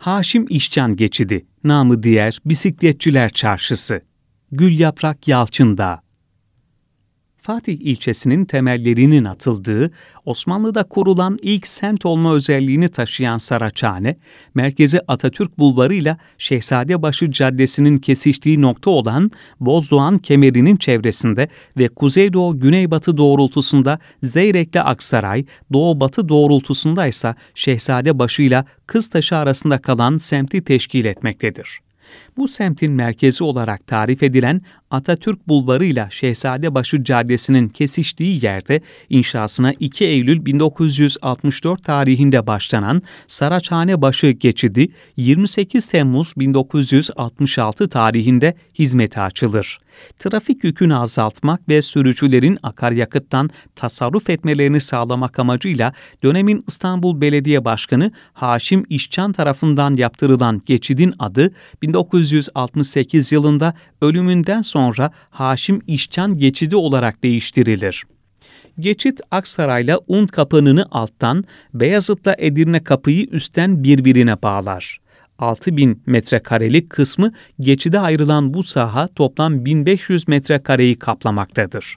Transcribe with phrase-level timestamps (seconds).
[0.00, 4.02] Haşim İşcan Geçidi, namı diğer Bisikletçiler Çarşısı,
[4.52, 6.00] Gül Yaprak Yalçındağ.
[7.42, 9.90] Fatih ilçesinin temellerinin atıldığı,
[10.24, 14.16] Osmanlı'da kurulan ilk semt olma özelliğini taşıyan Saraçhane,
[14.54, 19.30] merkezi Atatürk Bulvarı ile Şehzadebaşı Caddesi'nin kesiştiği nokta olan
[19.60, 29.78] Bozdoğan kemerinin çevresinde ve kuzeydoğu-güneybatı doğrultusunda Zeyrek'le Aksaray, doğu-batı doğrultusunda ise Şehzadebaşı ile Kıztaşı arasında
[29.78, 31.80] kalan semti teşkil etmektedir.
[32.36, 40.04] Bu semtin merkezi olarak tarif edilen Atatürk Bulvarı ile Şehzadebaşı Caddesi'nin kesiştiği yerde inşasına 2
[40.04, 49.78] Eylül 1964 tarihinde başlanan Saraçhanebaşı geçidi 28 Temmuz 1966 tarihinde hizmete açılır.
[50.18, 58.84] Trafik yükünü azaltmak ve sürücülerin akaryakıttan tasarruf etmelerini sağlamak amacıyla dönemin İstanbul Belediye Başkanı Haşim
[58.88, 61.50] İşcan tarafından yaptırılan geçidin adı
[61.82, 64.79] 1968 yılında ölümünden sonra
[65.30, 68.04] Haşim İşcan Geçidi olarak değiştirilir.
[68.78, 75.00] Geçit Aksaray'la Un Kapını'nı alttan, Beyazıt'la Edirne Kapı'yı üstten birbirine bağlar.
[75.38, 81.96] 6000 metrekarelik kısmı geçide ayrılan bu saha toplam 1500 metrekareyi kaplamaktadır.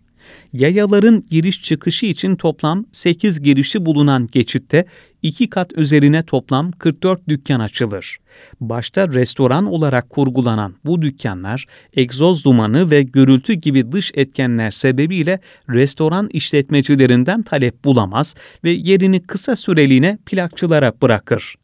[0.54, 4.86] Yayaların giriş çıkışı için toplam 8 girişi bulunan geçitte
[5.22, 8.18] iki kat üzerine toplam 44 dükkan açılır.
[8.62, 16.30] Başta restoran olarak kurgulanan bu dükkanlar egzoz dumanı ve gürültü gibi dış etkenler sebebiyle restoran
[16.34, 21.56] işletmecilerinden talep bulamaz ve yerini kısa süreliğine plakçılara bırakır.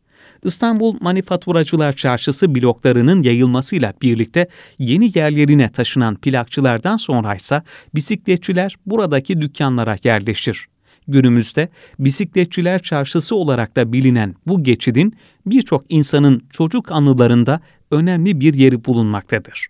[0.43, 4.47] İstanbul Manifaturacılar Çarşısı bloklarının yayılmasıyla birlikte
[4.79, 7.61] yeni yerlerine taşınan plakçılardan sonra ise
[7.95, 10.67] bisikletçiler buradaki dükkanlara yerleşir.
[11.07, 15.13] Günümüzde bisikletçiler çarşısı olarak da bilinen bu geçidin
[15.45, 19.67] birçok insanın çocuk anılarında önemli bir yeri bulunmaktadır.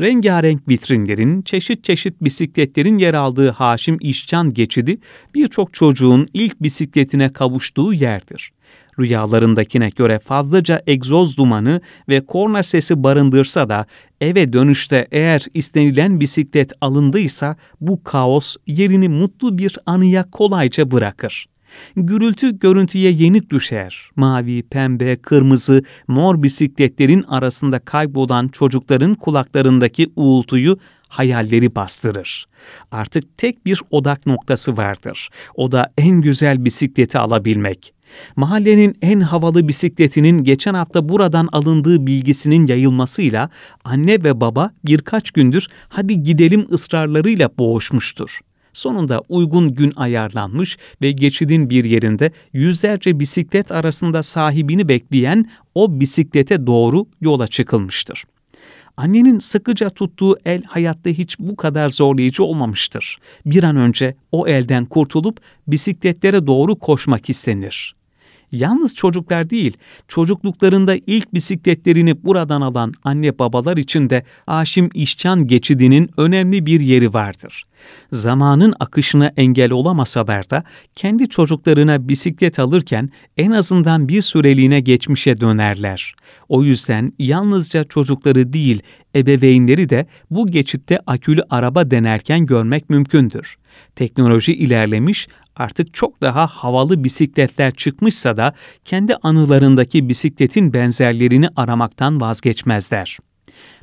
[0.00, 4.98] Rengarenk vitrinlerin, çeşit çeşit bisikletlerin yer aldığı Haşim İşcan geçidi
[5.34, 8.52] birçok çocuğun ilk bisikletine kavuştuğu yerdir
[8.98, 13.86] rüyalarındakine göre fazlaca egzoz dumanı ve korna sesi barındırsa da
[14.20, 21.46] eve dönüşte eğer istenilen bisiklet alındıysa bu kaos yerini mutlu bir anıya kolayca bırakır.
[21.96, 24.10] Gürültü görüntüye yenik düşer.
[24.16, 30.78] Mavi, pembe, kırmızı, mor bisikletlerin arasında kaybolan çocukların kulaklarındaki uğultuyu
[31.08, 32.46] hayalleri bastırır.
[32.90, 35.28] Artık tek bir odak noktası vardır.
[35.54, 37.92] O da en güzel bisikleti alabilmek.
[38.36, 43.50] Mahallenin en havalı bisikletinin geçen hafta buradan alındığı bilgisinin yayılmasıyla
[43.84, 48.40] anne ve baba birkaç gündür hadi gidelim ısrarlarıyla boğuşmuştur.
[48.76, 56.66] Sonunda uygun gün ayarlanmış ve geçidin bir yerinde yüzlerce bisiklet arasında sahibini bekleyen o bisiklete
[56.66, 58.24] doğru yola çıkılmıştır.
[58.96, 63.18] Annenin sıkıca tuttuğu el hayatta hiç bu kadar zorlayıcı olmamıştır.
[63.46, 67.96] Bir an önce o elden kurtulup bisikletlere doğru koşmak istenir.
[68.52, 69.76] Yalnız çocuklar değil,
[70.08, 77.14] çocukluklarında ilk bisikletlerini buradan alan anne babalar için de Aşim İşcan geçidinin önemli bir yeri
[77.14, 77.64] vardır.
[78.12, 80.64] Zamanın akışına engel olamasalar da
[80.94, 86.14] kendi çocuklarına bisiklet alırken en azından bir süreliğine geçmişe dönerler.
[86.48, 88.82] O yüzden yalnızca çocukları değil,
[89.16, 93.56] ebeveynleri de bu geçitte akülü araba denerken görmek mümkündür.
[93.96, 98.54] Teknoloji ilerlemiş artık çok daha havalı bisikletler çıkmışsa da
[98.84, 103.18] kendi anılarındaki bisikletin benzerlerini aramaktan vazgeçmezler.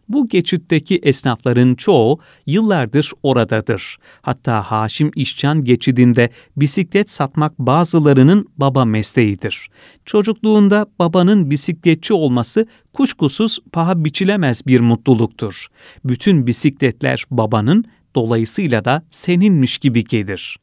[0.10, 3.98] Bu geçitteki esnafların çoğu yıllardır oradadır.
[4.22, 9.68] Hatta Haşim İşcan geçidinde bisiklet satmak bazılarının baba mesleğidir.
[10.06, 15.68] Çocukluğunda babanın bisikletçi olması kuşkusuz paha biçilemez bir mutluluktur.
[16.06, 17.86] Bütün bisikletler babanın,
[18.16, 20.58] dolayısıyla da seninmiş gibi gelir.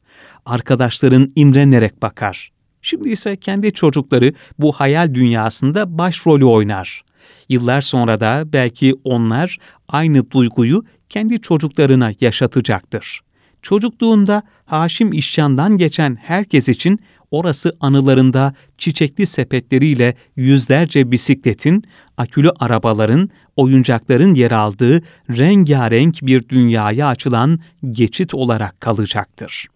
[0.45, 2.51] Arkadaşların imrenerek bakar.
[2.81, 7.03] Şimdi ise kendi çocukları bu hayal dünyasında başrolü oynar.
[7.51, 9.57] Yıllar sonra da belki onlar
[9.87, 13.21] aynı duyguyu kendi çocuklarına yaşatacaktır.
[13.61, 16.99] Çocukluğunda Haşim İşcan'dan geçen herkes için
[17.31, 21.83] orası anılarında çiçekli sepetleriyle yüzlerce bisikletin,
[22.17, 27.59] akülü arabaların, oyuncakların yer aldığı rengarenk bir dünyaya açılan
[27.91, 29.67] geçit olarak kalacaktır.